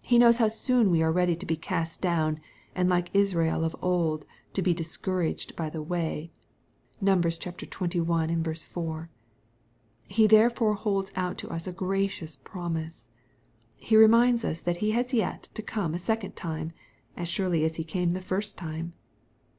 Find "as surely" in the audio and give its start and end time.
17.14-17.62